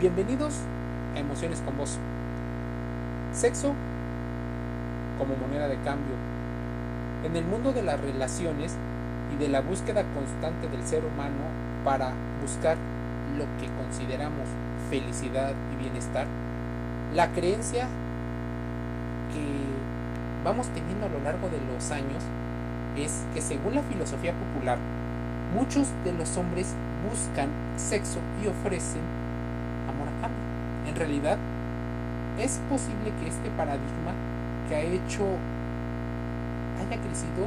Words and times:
Bienvenidos 0.00 0.54
a 1.14 1.18
Emociones 1.18 1.60
con 1.60 1.76
Vos. 1.76 1.98
Sexo 3.34 3.74
como 5.18 5.36
moneda 5.36 5.68
de 5.68 5.76
cambio. 5.80 6.14
En 7.22 7.36
el 7.36 7.44
mundo 7.44 7.74
de 7.74 7.82
las 7.82 8.00
relaciones 8.00 8.76
y 9.30 9.36
de 9.36 9.50
la 9.50 9.60
búsqueda 9.60 10.02
constante 10.14 10.68
del 10.68 10.86
ser 10.86 11.04
humano 11.04 11.44
para 11.84 12.14
buscar 12.40 12.78
lo 13.36 13.44
que 13.60 13.70
consideramos 13.76 14.48
felicidad 14.88 15.52
y 15.74 15.82
bienestar, 15.82 16.26
la 17.14 17.28
creencia 17.32 17.86
que 19.34 19.44
vamos 20.42 20.68
teniendo 20.68 21.04
a 21.04 21.08
lo 21.10 21.20
largo 21.20 21.50
de 21.50 21.60
los 21.74 21.90
años 21.90 22.24
es 22.96 23.26
que 23.34 23.42
según 23.42 23.74
la 23.74 23.82
filosofía 23.82 24.32
popular, 24.32 24.78
muchos 25.54 25.88
de 26.06 26.14
los 26.14 26.38
hombres 26.38 26.74
buscan 27.06 27.50
sexo 27.76 28.20
y 28.42 28.46
ofrecen. 28.46 29.19
En 30.88 30.96
realidad, 30.96 31.38
es 32.38 32.58
posible 32.68 33.12
que 33.20 33.28
este 33.28 33.50
paradigma 33.50 34.12
que 34.68 34.76
ha 34.76 34.80
hecho 34.80 35.24
haya 36.78 37.02
crecido 37.02 37.46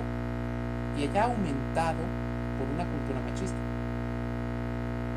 y 0.97 1.07
haya 1.07 1.23
aumentado 1.23 1.97
por 2.57 2.67
una 2.73 2.85
cultura 2.85 3.19
machista. 3.27 3.57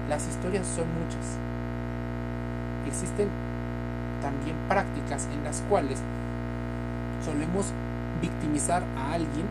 Las 0.08 0.26
historias 0.28 0.66
son 0.66 0.86
muchas. 0.94 1.36
Existen 2.86 3.28
también 4.22 4.56
prácticas 4.68 5.28
en 5.32 5.44
las 5.44 5.60
cuales 5.68 6.00
solemos 7.24 7.72
victimizar 8.20 8.82
a 8.96 9.12
alguien 9.12 9.46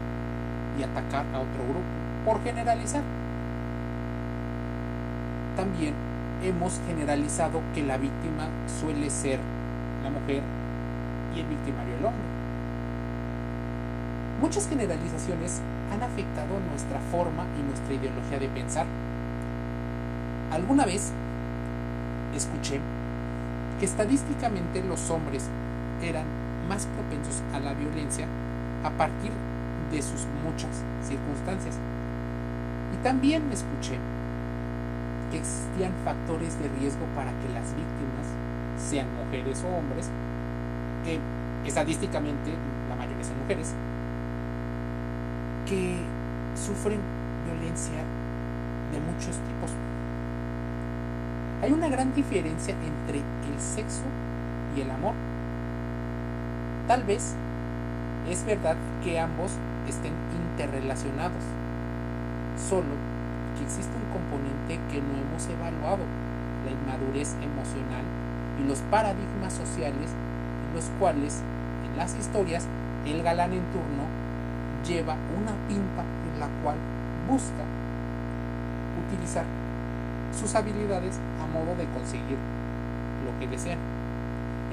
y 0.80 0.84
atacar 0.84 1.26
a 1.34 1.40
otro 1.40 1.64
grupo, 1.64 1.86
por 2.26 2.42
generalizar. 2.44 3.02
También 5.56 5.94
hemos 6.44 6.80
generalizado 6.88 7.62
que 7.74 7.84
la 7.84 7.98
víctima 7.98 8.48
suele 8.80 9.10
ser 9.10 9.40
la 10.04 10.10
mujer 10.10 10.42
y 11.36 11.40
el 11.40 11.46
victimario 11.48 11.96
el 11.98 12.06
hombre. 12.06 12.24
Muchas 14.42 14.68
generalizaciones 14.68 15.62
han 15.92 16.04
afectado 16.04 16.60
nuestra 16.70 17.00
forma 17.12 17.46
y 17.58 17.64
nuestra 17.64 17.94
ideología 17.94 18.40
de 18.40 18.50
pensar. 18.50 18.86
Alguna 20.52 20.86
vez 20.86 21.12
escuché 22.36 22.80
que 23.80 23.86
estadísticamente 23.86 24.84
los 24.84 25.10
hombres 25.10 25.50
eran 26.02 26.26
más 26.70 26.86
propensos 26.86 27.42
a 27.54 27.60
la 27.60 27.74
violencia 27.74 28.28
a 28.84 28.90
partir 28.92 29.32
de 29.92 30.02
sus 30.02 30.26
muchas 30.44 30.84
circunstancias. 31.04 31.76
Y 32.94 33.04
también 33.04 33.44
escuché 33.52 33.98
existían 35.38 35.92
factores 36.04 36.60
de 36.60 36.70
riesgo 36.80 37.06
para 37.16 37.32
que 37.32 37.50
las 37.54 37.74
víctimas, 37.76 38.28
sean 38.78 39.08
mujeres 39.16 39.64
o 39.64 39.78
hombres, 39.78 40.10
que 41.04 41.20
estadísticamente 41.68 42.52
la 42.90 42.96
mayoría 42.96 43.24
son 43.24 43.40
mujeres, 43.40 43.74
que 45.66 45.98
sufren 46.56 47.00
violencia 47.46 48.04
de 48.92 49.00
muchos 49.00 49.36
tipos. 49.38 49.72
Hay 51.62 51.72
una 51.72 51.88
gran 51.88 52.14
diferencia 52.14 52.76
entre 52.76 53.20
el 53.20 53.60
sexo 53.60 54.04
y 54.76 54.82
el 54.82 54.92
amor. 54.92 55.14
Tal 56.88 57.04
vez 57.04 57.34
es 58.30 58.46
verdad 58.46 58.76
que 59.04 59.20
ambos 59.20 59.52
estén 59.88 60.14
interrelacionados, 60.54 61.44
solo 62.58 63.15
que 63.56 63.64
existe 63.64 63.92
un 63.96 64.08
componente 64.12 64.80
que 64.92 65.02
no 65.02 65.16
hemos 65.16 65.44
evaluado, 65.48 66.04
la 66.66 66.72
inmadurez 66.72 67.36
emocional 67.42 68.06
y 68.60 68.68
los 68.68 68.80
paradigmas 68.92 69.54
sociales 69.54 70.12
en 70.12 70.76
los 70.76 70.86
cuales 71.00 71.42
en 71.90 71.98
las 71.98 72.16
historias 72.18 72.68
el 73.06 73.24
galán 73.24 73.54
en 73.54 73.64
turno 73.72 74.06
lleva 74.86 75.16
una 75.36 75.54
pinta 75.68 76.04
en 76.34 76.40
la 76.40 76.48
cual 76.62 76.78
busca 77.30 77.64
utilizar 79.08 79.46
sus 80.38 80.54
habilidades 80.56 81.20
a 81.42 81.48
modo 81.48 81.76
de 81.76 81.86
conseguir 81.86 82.38
lo 83.26 83.40
que 83.40 83.48
desean. 83.48 83.80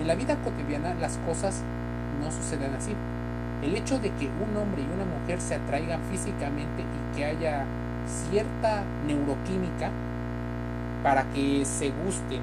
En 0.00 0.06
la 0.06 0.14
vida 0.14 0.37
cotidiana 0.37 0.94
las 0.94 1.19
cosas 1.19 1.62
no 2.20 2.31
suceden 2.31 2.75
así. 2.75 2.94
El 3.62 3.76
hecho 3.76 3.99
de 3.99 4.10
que 4.10 4.26
un 4.26 4.56
hombre 4.56 4.82
y 4.82 4.91
una 4.93 5.04
mujer 5.04 5.41
se 5.41 5.54
atraigan 5.54 6.00
físicamente 6.10 6.82
y 6.82 7.16
que 7.16 7.25
haya 7.25 7.64
cierta 8.06 8.82
neuroquímica 9.06 9.90
para 11.02 11.24
que 11.32 11.64
se 11.64 11.90
gusten 11.90 12.40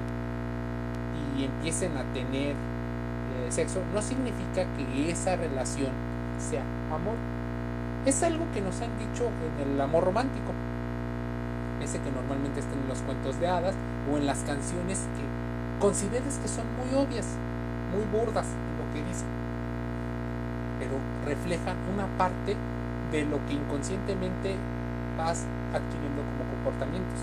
y 1.36 1.44
empiecen 1.44 1.96
a 1.96 2.02
tener 2.12 2.50
eh, 2.52 3.46
sexo, 3.50 3.80
no 3.94 4.02
significa 4.02 4.64
que 4.76 5.10
esa 5.10 5.36
relación 5.36 5.90
sea 6.38 6.62
amor. 6.94 7.16
Es 8.04 8.22
algo 8.22 8.44
que 8.52 8.60
nos 8.60 8.80
han 8.80 8.90
dicho 8.98 9.28
en 9.60 9.72
el 9.72 9.80
amor 9.80 10.04
romántico, 10.04 10.52
ese 11.82 11.98
que 12.00 12.10
normalmente 12.10 12.60
está 12.60 12.72
en 12.72 12.88
los 12.88 12.98
cuentos 13.00 13.38
de 13.40 13.48
hadas 13.48 13.74
o 14.12 14.16
en 14.16 14.26
las 14.26 14.38
canciones 14.40 14.98
que 14.98 15.80
consideres 15.80 16.38
que 16.38 16.48
son 16.48 16.64
muy 16.76 16.94
obvias, 16.94 17.26
muy 17.92 18.04
burdas 18.20 18.46
lo 18.78 18.94
que 18.94 19.06
dicen 19.06 19.40
pero 20.80 20.96
reflejan 21.26 21.76
una 21.92 22.06
parte 22.16 22.56
de 23.12 23.24
lo 23.26 23.36
que 23.46 23.52
inconscientemente 23.52 24.56
adquiriendo 25.28 26.22
como 26.22 26.50
comportamientos. 26.50 27.20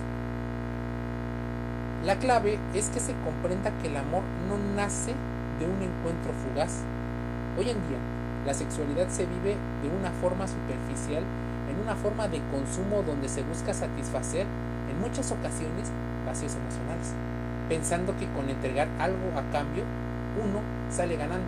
La 2.06 2.16
clave 2.16 2.60
es 2.74 2.90
que 2.90 3.00
se 3.00 3.14
comprenda 3.26 3.72
que 3.82 3.88
el 3.88 3.98
amor 3.98 4.24
no 4.48 4.58
nace 4.76 5.14
de 5.60 5.66
un 5.66 5.82
encuentro 5.82 6.32
fugaz. 6.34 6.84
Hoy 7.58 7.70
en 7.70 7.82
día, 7.88 7.98
la 8.46 8.54
sexualidad 8.54 9.10
se 9.10 9.26
vive 9.26 9.58
de 9.84 9.90
una 9.90 10.12
forma 10.12 10.48
superficial, 10.48 11.24
en 11.70 11.82
una 11.82 11.96
forma 11.96 12.28
de 12.28 12.42
consumo 12.52 13.02
donde 13.02 13.28
se 13.28 13.44
busca 13.44 13.74
satisfacer 13.74 14.46
en 14.90 15.02
muchas 15.02 15.32
ocasiones 15.32 15.92
vacíos 16.26 16.56
emocionales, 16.56 17.14
pensando 17.68 18.16
que 18.18 18.28
con 18.28 18.50
entregar 18.50 18.88
algo 19.00 19.36
a 19.36 19.44
cambio 19.52 19.84
uno 20.38 20.62
sale 20.90 21.18
ganando. 21.18 21.48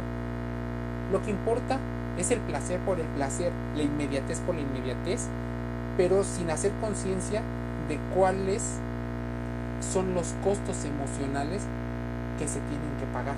Lo 1.11 1.21
que 1.21 1.31
importa 1.31 1.77
es 2.17 2.31
el 2.31 2.39
placer 2.39 2.79
por 2.81 2.99
el 2.99 3.07
placer, 3.07 3.51
la 3.75 3.83
inmediatez 3.83 4.39
por 4.41 4.55
la 4.55 4.61
inmediatez, 4.61 5.27
pero 5.99 6.23
sin 6.23 6.49
hacer 6.49 6.71
conciencia 6.79 7.41
de 7.89 7.99
cuáles 8.15 8.63
son 9.81 10.13
los 10.13 10.33
costos 10.41 10.85
emocionales 10.85 11.61
que 12.39 12.47
se 12.47 12.61
tienen 12.61 12.95
que 13.01 13.05
pagar. 13.13 13.35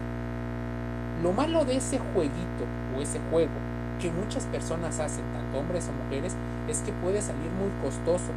Lo 1.24 1.32
malo 1.32 1.66
de 1.66 1.78
ese 1.78 1.98
jueguito 2.14 2.70
o 2.96 3.02
ese 3.02 3.20
juego 3.32 3.50
que 4.00 4.12
muchas 4.12 4.46
personas 4.46 5.00
hacen, 5.00 5.24
tanto 5.34 5.58
hombres 5.58 5.90
o 5.90 6.06
mujeres, 6.06 6.36
es 6.68 6.82
que 6.82 6.92
puede 6.92 7.20
salir 7.24 7.50
muy 7.50 7.72
costoso. 7.82 8.30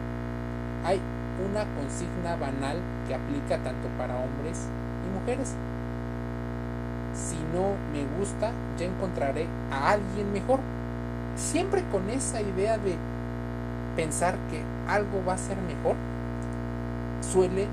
Hay 0.87 1.03
una 1.47 1.67
consigna 1.77 2.37
banal 2.37 2.79
que 3.07 3.15
aplica 3.15 3.59
tanto 3.63 3.89
para 3.99 4.17
hombres 4.17 4.69
y 5.05 5.21
mujeres 5.21 5.55
si 7.13 7.37
no 7.53 7.77
me 7.93 8.07
gusta, 8.19 8.53
ya 8.79 8.87
encontraré 8.87 9.49
a 9.71 9.91
alguien 9.91 10.33
mejor. 10.33 10.61
Siempre 11.37 11.85
con 11.93 12.09
esa 12.09 12.41
idea 12.41 12.79
de 12.79 12.97
pensar 13.97 14.35
que 14.51 14.63
algo 14.89 15.25
va 15.27 15.35
a 15.35 15.39
ser 15.39 15.57
mejor, 15.57 15.97
suele 17.21 17.67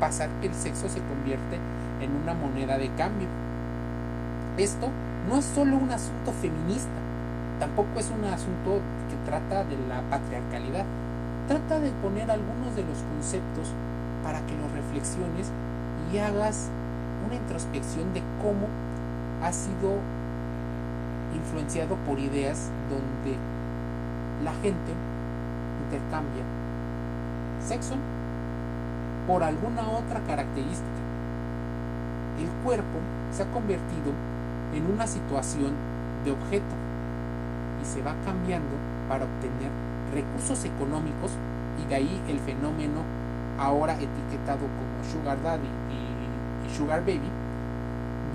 pasar 0.00 0.28
que 0.40 0.48
el 0.48 0.54
sexo 0.54 0.88
se 0.88 1.00
convierte 1.00 1.58
en 2.00 2.16
una 2.22 2.34
moneda 2.34 2.78
de 2.78 2.88
cambio. 2.94 3.28
Esto 4.56 4.88
no 5.28 5.36
es 5.38 5.44
solo 5.44 5.76
un 5.76 5.90
asunto 5.90 6.32
feminista, 6.32 7.00
tampoco 7.58 7.98
es 7.98 8.10
un 8.10 8.24
asunto 8.24 8.80
que 9.08 9.30
trata 9.30 9.64
de 9.64 9.76
la 9.88 10.02
patriarcalidad. 10.10 10.84
Trata 11.46 11.80
de 11.80 11.90
poner 12.02 12.30
algunos 12.30 12.76
de 12.76 12.82
los 12.82 12.98
conceptos 13.14 13.72
para 14.22 14.40
que 14.46 14.56
los 14.56 14.70
reflexiones 14.72 15.50
y 16.12 16.18
hagas 16.18 16.68
una 17.26 17.34
introspección 17.34 18.12
de 18.14 18.22
cómo 18.42 18.66
ha 19.42 19.52
sido 19.52 19.98
influenciado 21.34 21.96
por 22.06 22.18
ideas 22.18 22.70
donde 22.88 23.36
la 24.44 24.52
gente 24.62 24.92
intercambia 25.90 26.44
sexo 27.60 27.94
por 29.26 29.42
alguna 29.42 29.82
otra 29.82 30.20
característica. 30.26 31.00
El 32.38 32.48
cuerpo 32.64 32.98
se 33.32 33.42
ha 33.42 33.46
convertido 33.46 34.12
en 34.74 34.86
una 34.86 35.06
situación 35.06 35.72
de 36.24 36.30
objeto 36.30 36.74
y 37.82 37.84
se 37.84 38.02
va 38.02 38.14
cambiando 38.24 38.76
para 39.08 39.24
obtener 39.24 39.70
recursos 40.14 40.64
económicos 40.64 41.32
y 41.82 41.88
de 41.88 41.94
ahí 41.94 42.22
el 42.28 42.38
fenómeno 42.38 43.02
ahora 43.58 43.94
etiquetado 43.94 44.60
como 44.60 45.12
sugar 45.12 45.42
daddy 45.42 45.66
y 45.66 46.10
Sugar 46.76 47.00
Baby, 47.00 47.28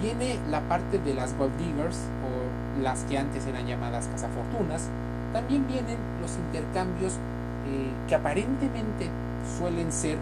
viene 0.01 0.37
la 0.51 0.59
parte 0.61 0.99
de 0.99 1.13
las 1.13 1.35
Gold 1.37 1.57
Diggers 1.57 1.97
o 2.21 2.81
las 2.83 3.03
que 3.05 3.17
antes 3.17 3.47
eran 3.47 3.65
llamadas 3.65 4.07
cazafortunas. 4.07 4.89
También 5.31 5.65
vienen 5.67 5.97
los 6.21 6.35
intercambios 6.35 7.17
eh, 7.67 7.89
que 8.07 8.15
aparentemente 8.15 9.09
suelen 9.57 9.91
ser 9.91 10.17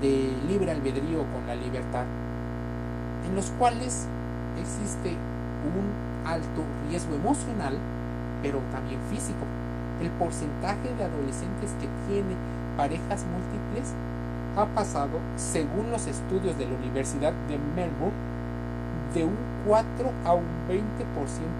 de 0.00 0.32
libre 0.48 0.72
albedrío 0.72 1.24
con 1.32 1.46
la 1.46 1.54
libertad, 1.54 2.04
en 3.26 3.34
los 3.34 3.50
cuales 3.52 4.06
existe 4.60 5.10
un 5.10 6.26
alto 6.26 6.62
riesgo 6.88 7.14
emocional, 7.14 7.74
pero 8.42 8.58
también 8.72 9.00
físico. 9.10 9.46
El 10.02 10.10
porcentaje 10.10 10.92
de 10.98 11.04
adolescentes 11.04 11.70
que 11.80 11.88
tiene 12.08 12.34
parejas 12.76 13.24
múltiples 13.24 13.94
ha 14.56 14.66
pasado, 14.66 15.18
según 15.36 15.90
los 15.90 16.06
estudios 16.06 16.58
de 16.58 16.66
la 16.66 16.74
Universidad 16.74 17.32
de 17.48 17.58
Melbourne, 17.74 18.16
de 19.14 19.24
un 19.24 19.36
4 19.66 20.10
a 20.24 20.34
un 20.34 20.44
20% 20.68 20.76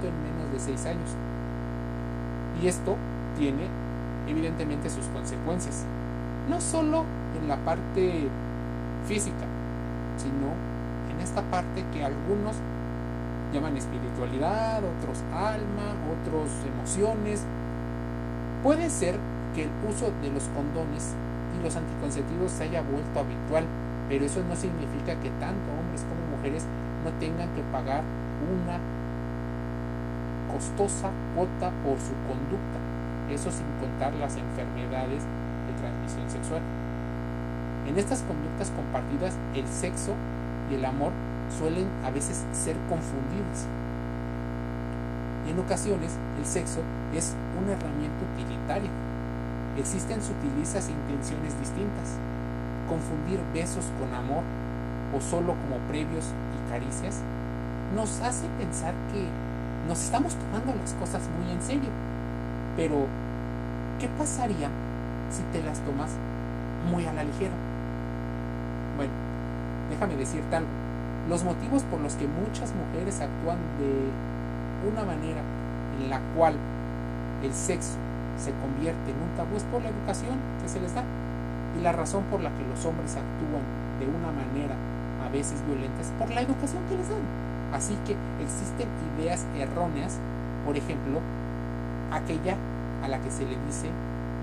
en 0.02 0.14
menos 0.22 0.52
de 0.52 0.58
6 0.58 0.86
años. 0.86 1.10
Y 2.60 2.68
esto 2.68 2.96
tiene 3.38 3.68
evidentemente 4.26 4.90
sus 4.90 5.06
consecuencias, 5.06 5.84
no 6.49 6.61
solo 6.61 7.05
en 7.40 7.49
la 7.49 7.56
parte 7.56 8.28
física, 9.06 9.46
sino 10.17 10.52
en 11.12 11.20
esta 11.23 11.43
parte 11.43 11.84
que 11.93 12.05
algunos 12.05 12.56
llaman 13.52 13.76
espiritualidad, 13.76 14.78
otros 14.78 15.23
alma, 15.32 15.94
otros 16.11 16.50
emociones. 16.67 17.44
Puede 18.62 18.90
ser 18.90 19.17
que 19.55 19.64
el 19.64 19.70
uso 19.88 20.12
de 20.23 20.31
los 20.31 20.44
condones 20.52 21.14
y 21.58 21.62
los 21.62 21.76
anticonceptivos 21.76 22.50
se 22.50 22.64
haya 22.64 22.82
vuelto 22.82 23.20
habitual, 23.20 23.64
pero 24.08 24.25
eso 24.25 24.43
no 24.49 24.56
significa 24.56 25.14
que 25.20 25.31
tanto 25.40 25.70
hombres 25.78 26.05
como 26.05 26.37
mujeres 26.37 26.67
no 27.05 27.11
tengan 27.19 27.49
que 27.55 27.62
pagar 27.73 28.02
una 28.44 28.78
costosa 30.52 31.11
cuota 31.34 31.70
por 31.84 31.99
su 31.99 32.12
conducta, 32.26 32.78
eso 33.31 33.50
sin 33.50 33.67
contar 33.81 34.14
las 34.14 34.37
enfermedades 34.37 35.23
de 35.23 35.73
transmisión 35.81 36.31
sexual. 36.31 36.62
En 37.87 37.99
estas 37.99 38.23
conductas 38.23 38.70
compartidas, 38.70 39.34
el 39.55 39.67
sexo 39.67 40.14
y 40.70 40.75
el 40.75 40.84
amor 40.84 41.12
suelen 41.58 41.87
a 42.05 42.11
veces 42.11 42.44
ser 42.52 42.76
confundidos. 42.88 43.67
Y 45.46 45.50
en 45.50 45.58
ocasiones 45.61 46.19
el 46.38 46.44
sexo 46.44 46.81
es 47.14 47.34
una 47.61 47.73
herramienta 47.73 48.26
utilitaria. 48.34 48.90
Existen 49.78 50.20
sutilizas 50.23 50.88
e 50.88 50.93
intenciones 50.93 51.58
distintas. 51.61 52.19
Confundir 52.88 53.40
besos 53.55 53.87
con 53.99 54.12
amor 54.14 54.43
o 55.14 55.20
solo 55.20 55.55
como 55.55 55.78
previos 55.88 56.26
y 56.26 56.70
caricias 56.70 57.23
nos 57.94 58.20
hace 58.20 58.46
pensar 58.58 58.94
que 59.12 59.26
nos 59.87 60.02
estamos 60.02 60.34
tomando 60.34 60.75
las 60.75 60.93
cosas 60.94 61.23
muy 61.38 61.52
en 61.52 61.62
serio. 61.62 61.90
Pero, 62.76 63.06
¿qué 63.99 64.08
pasaría 64.19 64.69
si 65.31 65.43
te 65.52 65.62
las 65.62 65.81
tomas 65.81 66.11
muy 66.90 67.06
a 67.06 67.12
la 67.12 67.25
ligera? 67.25 67.55
Bueno, 68.96 69.12
déjame 69.90 70.17
decirte 70.17 70.56
algo. 70.56 70.69
Los 71.28 71.43
motivos 71.43 71.82
por 71.84 72.00
los 72.00 72.14
que 72.14 72.28
muchas 72.28 72.73
mujeres 72.75 73.20
actúan 73.20 73.58
de 73.81 74.88
una 74.88 75.05
manera 75.05 75.40
en 76.00 76.11
la 76.11 76.20
cual 76.37 76.55
el 77.43 77.52
sexo 77.52 77.96
se 78.37 78.52
convierte 78.52 79.11
en 79.11 79.17
un 79.17 79.37
tabú 79.37 79.56
es 79.56 79.64
por 79.64 79.82
la 79.82 79.88
educación 79.88 80.37
que 80.62 80.69
se 80.69 80.81
les 80.81 80.94
da 80.94 81.02
y 81.78 81.82
la 81.82 81.93
razón 81.93 82.25
por 82.31 82.40
la 82.40 82.50
que 82.50 82.64
los 82.69 82.84
hombres 82.84 83.17
actúan 83.17 83.64
de 83.99 84.06
una 84.06 84.31
manera 84.31 84.76
a 85.25 85.28
veces 85.28 85.64
violenta 85.67 86.00
es 86.00 86.12
por 86.19 86.31
la 86.31 86.43
educación 86.43 86.82
que 86.88 86.96
les 86.96 87.08
dan. 87.08 87.25
Así 87.73 87.96
que 88.06 88.14
existen 88.43 88.88
ideas 89.19 89.44
erróneas, 89.58 90.19
por 90.64 90.76
ejemplo, 90.76 91.20
aquella 92.12 92.56
a 93.02 93.08
la 93.08 93.18
que 93.20 93.30
se 93.30 93.44
le 93.44 93.56
dice 93.66 93.90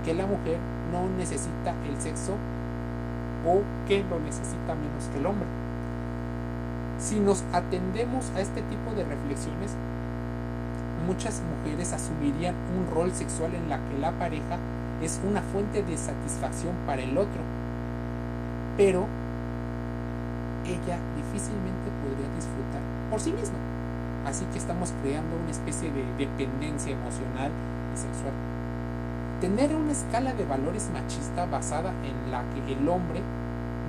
que 0.04 0.14
la 0.14 0.26
mujer 0.26 0.58
no 0.92 1.08
necesita 1.16 1.74
el 1.88 2.00
sexo 2.00 2.34
o 3.46 3.62
que 3.86 4.04
lo 4.04 4.20
necesita 4.20 4.74
menos 4.74 5.08
que 5.12 5.18
el 5.18 5.26
hombre. 5.26 5.46
Si 6.98 7.20
nos 7.20 7.42
atendemos 7.52 8.30
a 8.36 8.40
este 8.40 8.62
tipo 8.62 8.94
de 8.96 9.04
reflexiones, 9.04 9.76
muchas 11.06 11.42
mujeres 11.42 11.92
asumirían 11.92 12.54
un 12.76 12.94
rol 12.94 13.12
sexual 13.12 13.54
en 13.54 13.68
la 13.68 13.76
que 13.76 13.98
la 13.98 14.12
pareja 14.12 14.58
es 15.02 15.20
una 15.28 15.42
fuente 15.42 15.82
de 15.82 15.96
satisfacción 15.96 16.74
para 16.86 17.02
el 17.02 17.16
otro, 17.18 17.42
pero 18.76 19.06
ella 20.64 20.98
difícilmente 21.16 21.90
podría 22.02 22.34
disfrutar 22.34 22.80
por 23.10 23.20
sí 23.20 23.32
misma. 23.32 23.73
Así 24.26 24.44
que 24.46 24.58
estamos 24.58 24.92
creando 25.02 25.36
una 25.36 25.50
especie 25.50 25.90
de 25.90 26.04
dependencia 26.18 26.92
emocional 26.92 27.50
y 27.94 27.98
sexual. 27.98 28.32
Tener 29.40 29.74
una 29.74 29.92
escala 29.92 30.32
de 30.32 30.44
valores 30.44 30.90
machista 30.92 31.44
basada 31.46 31.92
en 32.02 32.30
la 32.30 32.42
que 32.54 32.72
el 32.72 32.88
hombre 32.88 33.20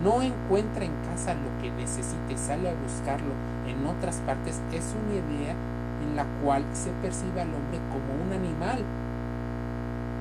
no 0.04 0.22
encuentra 0.22 0.84
en 0.84 0.92
casa 1.10 1.34
lo 1.34 1.62
que 1.62 1.72
necesita 1.72 2.34
y 2.34 2.38
sale 2.38 2.70
a 2.70 2.74
buscarlo 2.74 3.32
en 3.66 3.88
otras 3.88 4.18
partes 4.26 4.62
es 4.74 4.94
una 4.94 5.16
idea 5.16 5.56
en 6.04 6.16
la 6.16 6.26
cual 6.44 6.64
se 6.74 6.90
percibe 7.02 7.42
al 7.42 7.48
hombre 7.48 7.80
como 7.90 8.24
un 8.24 8.34
animal, 8.34 8.84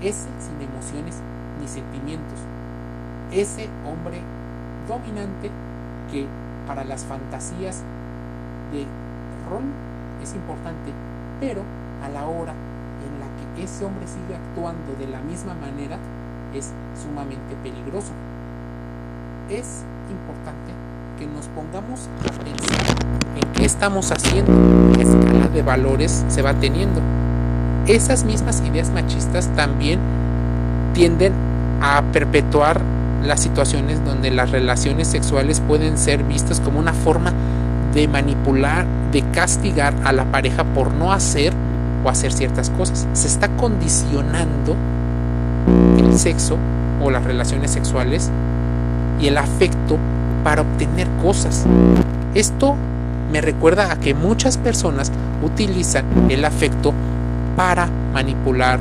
ese 0.00 0.28
sin 0.38 0.60
emociones 0.62 1.16
ni 1.60 1.66
sentimientos, 1.66 2.38
ese 3.32 3.68
hombre 3.84 4.20
dominante 4.88 5.50
que 6.10 6.26
para 6.66 6.84
las 6.84 7.04
fantasías 7.04 7.82
de 8.72 8.86
rol 9.50 9.64
es 10.22 10.34
importante, 10.34 10.92
pero 11.40 11.62
a 12.04 12.08
la 12.08 12.24
hora 12.26 12.52
en 12.52 13.20
la 13.20 13.26
que 13.56 13.64
ese 13.64 13.84
hombre 13.84 14.06
sigue 14.06 14.36
actuando 14.36 14.94
de 14.98 15.06
la 15.06 15.20
misma 15.20 15.54
manera 15.54 15.98
es 16.54 16.70
sumamente 17.00 17.54
peligroso. 17.62 18.12
Es 19.50 19.84
importante 20.10 20.72
que 21.18 21.26
nos 21.26 21.46
pongamos 21.48 22.08
a 22.20 22.44
pensar 22.44 22.96
en 23.36 23.52
qué 23.52 23.64
estamos 23.64 24.10
haciendo, 24.10 24.52
qué 24.94 25.02
escala 25.02 25.48
de 25.48 25.62
valores 25.62 26.24
se 26.28 26.42
va 26.42 26.54
teniendo. 26.54 27.00
Esas 27.86 28.24
mismas 28.24 28.62
ideas 28.66 28.90
machistas 28.90 29.48
también 29.54 30.00
tienden 30.94 31.32
a 31.82 32.02
perpetuar 32.12 32.80
las 33.22 33.40
situaciones 33.40 34.04
donde 34.04 34.30
las 34.30 34.50
relaciones 34.50 35.08
sexuales 35.08 35.60
pueden 35.60 35.98
ser 35.98 36.22
vistas 36.24 36.60
como 36.60 36.78
una 36.78 36.92
forma 36.92 37.32
de 37.94 38.08
manipular, 38.08 38.84
de 39.12 39.22
castigar 39.30 39.94
a 40.04 40.12
la 40.12 40.24
pareja 40.24 40.64
por 40.64 40.92
no 40.92 41.12
hacer 41.12 41.52
o 42.04 42.10
hacer 42.10 42.32
ciertas 42.32 42.70
cosas. 42.70 43.06
Se 43.12 43.28
está 43.28 43.48
condicionando 43.48 44.76
el 45.98 46.18
sexo 46.18 46.58
o 47.02 47.10
las 47.10 47.24
relaciones 47.24 47.70
sexuales 47.70 48.30
y 49.20 49.28
el 49.28 49.38
afecto 49.38 49.96
para 50.42 50.62
obtener 50.62 51.08
cosas. 51.22 51.64
Esto 52.34 52.74
me 53.32 53.40
recuerda 53.40 53.92
a 53.92 53.96
que 53.96 54.12
muchas 54.12 54.58
personas 54.58 55.10
utilizan 55.42 56.04
el 56.28 56.44
afecto 56.44 56.92
para 57.56 57.88
manipular 58.12 58.80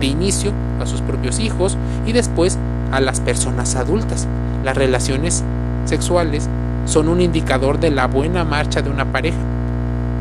de 0.00 0.06
inicio 0.06 0.52
a 0.80 0.86
sus 0.86 1.00
propios 1.00 1.38
hijos 1.38 1.76
y 2.06 2.12
después 2.12 2.58
a 2.92 3.00
las 3.00 3.20
personas 3.20 3.76
adultas. 3.76 4.26
Las 4.64 4.76
relaciones 4.76 5.44
sexuales 5.84 6.48
son 6.86 7.08
un 7.08 7.20
indicador 7.20 7.78
de 7.78 7.90
la 7.90 8.06
buena 8.06 8.44
marcha 8.44 8.80
de 8.80 8.90
una 8.90 9.04
pareja. 9.04 9.38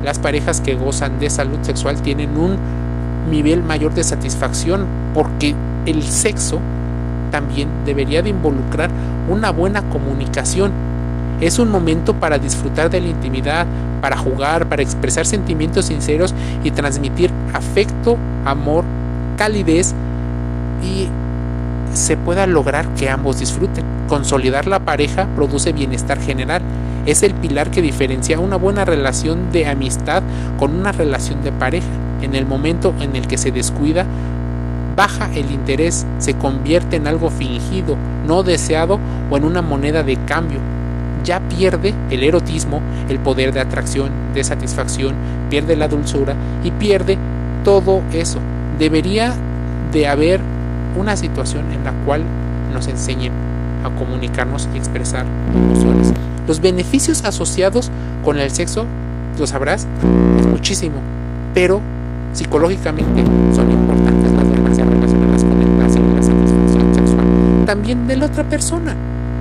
Las 0.04 0.20
parejas 0.20 0.62
que 0.62 0.76
gozan 0.76 1.20
de 1.20 1.30
salud 1.30 1.60
sexual 1.62 2.02
tienen 2.02 2.38
un 2.38 2.58
nivel 3.30 3.64
mayor 3.64 3.94
de 3.94 4.04
satisfacción 4.04 4.86
porque 5.14 5.56
el 5.86 6.04
sexo 6.04 6.60
también 7.32 7.70
debería 7.86 8.22
de 8.22 8.30
involucrar 8.30 8.90
una 9.30 9.52
buena 9.52 9.82
comunicación. 9.90 10.72
Es 11.42 11.60
un 11.60 11.70
momento 11.70 12.14
para 12.14 12.38
disfrutar 12.38 12.90
de 12.90 13.02
la 13.02 13.08
intimidad, 13.08 13.66
para 14.02 14.18
jugar, 14.18 14.68
para 14.68 14.82
expresar 14.82 15.26
sentimientos 15.26 15.86
sinceros 15.86 16.34
y 16.64 16.72
transmitir 16.72 17.32
afecto, 17.54 18.18
amor, 18.46 18.86
calidez 19.38 19.94
y 20.84 21.08
se 21.96 22.18
pueda 22.18 22.46
lograr 22.46 22.88
que 22.96 23.10
ambos 23.10 23.40
disfruten. 23.40 23.86
Consolidar 24.08 24.68
la 24.68 24.80
pareja 24.80 25.28
produce 25.36 25.74
bienestar 25.74 26.20
general. 26.20 26.62
Es 27.06 27.24
el 27.24 27.34
pilar 27.34 27.72
que 27.72 27.82
diferencia 27.82 28.40
una 28.40 28.58
buena 28.58 28.86
relación 28.86 29.52
de 29.52 29.68
amistad 29.68 30.24
con 30.60 30.76
una 30.76 30.92
relación 30.92 31.44
de 31.44 31.52
pareja. 31.52 31.88
En 32.22 32.36
el 32.36 32.46
momento 32.46 32.94
en 33.00 33.16
el 33.16 33.28
que 33.28 33.38
se 33.38 33.52
descuida, 33.52 34.06
baja 34.96 35.30
el 35.34 35.52
interés, 35.52 36.06
se 36.20 36.34
convierte 36.36 36.96
en 36.96 37.08
algo 37.08 37.30
fingido, 37.30 37.96
no 38.28 38.44
deseado 38.44 39.00
o 39.30 39.38
en 39.38 39.46
una 39.46 39.62
moneda 39.62 40.04
de 40.04 40.18
cambio. 40.26 40.60
Ya 41.24 41.40
pierde 41.40 41.94
el 42.10 42.24
erotismo, 42.24 42.82
el 43.10 43.20
poder 43.20 43.52
de 43.52 43.60
atracción, 43.60 44.12
de 44.34 44.44
satisfacción, 44.44 45.16
pierde 45.50 45.76
la 45.76 45.88
dulzura 45.88 46.36
y 46.64 46.72
pierde 46.72 47.18
todo 47.64 48.02
eso. 48.14 48.40
Debería 48.78 49.34
de 49.92 50.08
haber 50.08 50.55
una 50.98 51.16
situación 51.16 51.72
en 51.72 51.84
la 51.84 51.92
cual 52.06 52.24
nos 52.74 52.88
enseñen 52.88 53.32
a 53.84 53.90
comunicarnos 53.90 54.68
y 54.74 54.78
expresar 54.78 55.26
emociones. 55.54 56.14
Los 56.48 56.60
beneficios 56.62 57.24
asociados 57.24 57.92
con 58.24 58.40
el 58.40 58.52
sexo, 58.52 58.86
lo 59.40 59.48
sabrás, 59.48 59.88
es 60.40 60.46
muchísimo, 60.46 60.96
pero 61.54 61.82
psicológicamente 62.34 63.24
son 63.56 63.72
importantes 63.72 64.32
las 64.32 64.52
demasiadas 64.52 64.94
relacionadas 64.94 65.44
con 65.44 65.62
el 65.62 65.68
placer 65.70 66.02
y 66.02 66.16
la 66.16 66.24
satisfacción 66.24 66.96
sexual. 66.96 67.26
También 67.66 68.08
de 68.08 68.18
la 68.18 68.26
otra 68.26 68.44
persona. 68.44 68.96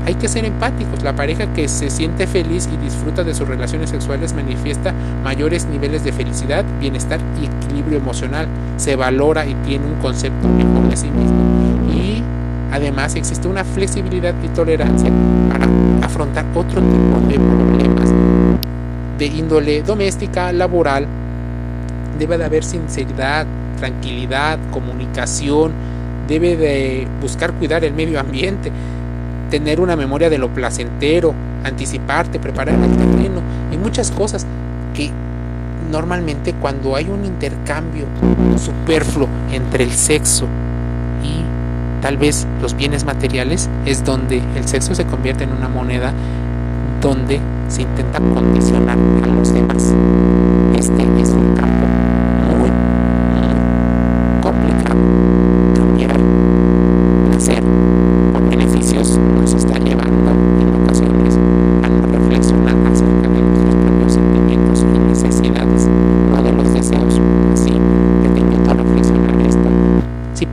Hay 0.06 0.14
que 0.14 0.28
ser 0.28 0.44
empáticos. 0.44 1.02
La 1.02 1.14
pareja 1.14 1.52
que 1.52 1.68
se 1.68 1.90
siente 1.90 2.26
feliz 2.26 2.68
y 2.72 2.76
disfruta 2.76 3.24
de 3.24 3.34
sus 3.34 3.48
relaciones 3.48 3.90
sexuales 3.90 4.34
manifiesta 4.34 4.92
mayores 5.22 5.66
niveles 5.66 6.04
de 6.04 6.12
felicidad, 6.12 6.64
bienestar 6.80 7.20
y 7.40 7.46
equilibrio 7.46 7.98
emocional. 7.98 8.46
Se 8.76 8.96
valora 8.96 9.46
y 9.46 9.54
tiene 9.66 9.86
un 9.86 10.00
concepto 10.00 10.48
mejor 10.48 10.88
de 10.88 10.96
sí 10.96 11.10
mismo. 11.10 11.38
Y 11.92 12.22
además 12.72 13.14
existe 13.14 13.48
una 13.48 13.64
flexibilidad 13.64 14.34
y 14.42 14.48
tolerancia 14.48 15.10
para 15.48 15.66
afrontar 16.06 16.44
otro 16.54 16.80
tipo 16.80 17.20
de 17.28 17.34
problemas 17.34 18.12
de 19.18 19.26
índole 19.26 19.82
doméstica, 19.82 20.52
laboral. 20.52 21.06
Debe 22.18 22.38
de 22.38 22.44
haber 22.44 22.62
sinceridad, 22.62 23.46
tranquilidad, 23.78 24.58
comunicación, 24.70 25.72
debe 26.28 26.56
de 26.56 27.06
buscar 27.20 27.52
cuidar 27.52 27.84
el 27.84 27.92
medio 27.92 28.20
ambiente, 28.20 28.70
tener 29.54 29.80
una 29.80 29.94
memoria 29.94 30.28
de 30.28 30.36
lo 30.36 30.48
placentero, 30.48 31.32
anticiparte, 31.62 32.40
preparar 32.40 32.74
el 32.74 32.90
terreno 32.90 33.40
y 33.70 33.76
muchas 33.76 34.10
cosas 34.10 34.44
que 34.92 35.12
normalmente 35.92 36.54
cuando 36.54 36.96
hay 36.96 37.08
un 37.08 37.24
intercambio 37.24 38.06
superfluo 38.56 39.28
entre 39.52 39.84
el 39.84 39.92
sexo 39.92 40.46
y 41.22 42.02
tal 42.02 42.16
vez 42.16 42.48
los 42.60 42.74
bienes 42.74 43.04
materiales 43.04 43.70
es 43.86 44.04
donde 44.04 44.42
el 44.56 44.66
sexo 44.66 44.92
se 44.96 45.04
convierte 45.04 45.44
en 45.44 45.52
una 45.52 45.68
moneda 45.68 46.12
donde 47.00 47.38
se 47.68 47.82
intenta 47.82 48.18
condicionar 48.18 48.98
a 49.22 49.26
los 49.28 49.54
demás. 49.54 49.94
Este 50.76 51.02
es 51.22 51.28
un 51.28 51.54
campo 51.54 51.86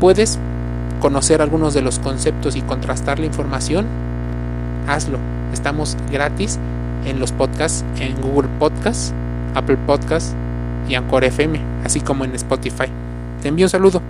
puedes 0.01 0.39
conocer 0.99 1.43
algunos 1.43 1.75
de 1.75 1.83
los 1.83 1.99
conceptos 1.99 2.55
y 2.55 2.61
contrastar 2.61 3.19
la 3.19 3.27
información, 3.27 3.85
hazlo. 4.87 5.19
Estamos 5.53 5.95
gratis 6.11 6.57
en 7.05 7.19
los 7.19 7.31
podcasts, 7.31 7.85
en 7.99 8.19
Google 8.19 8.49
Podcasts, 8.57 9.13
Apple 9.53 9.77
Podcasts 9.85 10.33
y 10.89 10.95
Anchor 10.95 11.23
FM, 11.23 11.61
así 11.85 12.01
como 12.01 12.25
en 12.25 12.33
Spotify. 12.33 12.87
Te 13.43 13.49
envío 13.49 13.67
un 13.67 13.69
saludo. 13.69 14.01